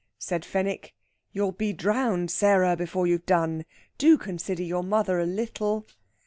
Said 0.17 0.43
Fenwick: 0.43 0.95
"You'll 1.31 1.51
be 1.51 1.73
drowned, 1.73 2.31
Sarah, 2.31 2.75
before 2.75 3.05
you've 3.05 3.27
done! 3.27 3.65
Do 3.99 4.17
consider 4.17 4.63
your 4.63 4.81
mother 4.83 5.19
a 5.19 5.27
little!" 5.27 5.85